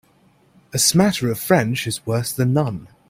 A 0.73 0.79
smatter 0.79 1.29
of 1.29 1.39
French 1.39 1.85
is 1.85 2.03
worse 2.07 2.31
than 2.33 2.53
none. 2.53 2.87